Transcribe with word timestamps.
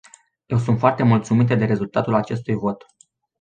Eu 0.47 0.57
sunt 0.57 0.79
foarte 0.79 1.03
mulțumită 1.03 1.55
de 1.55 1.65
rezultatul 1.65 2.13
acestui 2.13 2.53
vot. 2.53 2.85